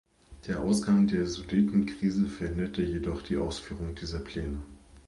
[0.47, 4.57] Der Ausgang der Sudetenkrise verhinderte jedoch die Ausführung dieser Pläne.